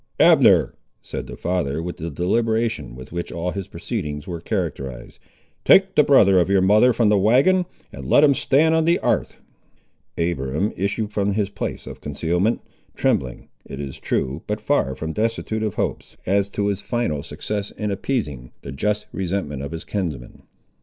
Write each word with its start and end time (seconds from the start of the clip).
"Abner," 0.19 0.73
said 1.03 1.27
the 1.27 1.37
father, 1.37 1.79
with 1.79 1.97
the 1.97 2.09
deliberation 2.09 2.95
with 2.95 3.11
which 3.11 3.31
all 3.31 3.51
his 3.51 3.67
proceedings 3.67 4.25
were 4.25 4.41
characterised, 4.41 5.19
"take 5.63 5.93
the 5.93 6.03
brother 6.03 6.39
of 6.39 6.49
your 6.49 6.59
mother 6.63 6.91
from 6.91 7.09
the 7.09 7.19
wagon, 7.19 7.67
and 7.93 8.09
let 8.09 8.23
him 8.23 8.33
stand 8.33 8.73
on 8.73 8.85
the 8.85 8.97
'arth." 8.97 9.35
Abiram 10.17 10.73
issued 10.75 11.13
from 11.13 11.33
his 11.33 11.49
place 11.49 11.85
of 11.85 12.01
concealment, 12.01 12.61
trembling, 12.95 13.47
it 13.63 13.79
is 13.79 13.99
true, 13.99 14.41
but 14.47 14.59
far 14.59 14.95
from 14.95 15.13
destitute 15.13 15.61
of 15.61 15.75
hopes, 15.75 16.17
as 16.25 16.49
to 16.49 16.65
his 16.65 16.81
final 16.81 17.21
success 17.21 17.69
in 17.69 17.91
appeasing 17.91 18.51
the 18.63 18.71
just 18.71 19.05
resentment 19.13 19.61
of 19.61 19.71
his 19.71 19.83
kinsman. 19.83 20.41